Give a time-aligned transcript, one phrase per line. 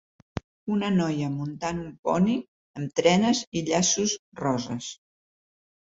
[0.75, 2.37] Una noia muntant un poni
[2.79, 4.93] amb trenes i llaços roses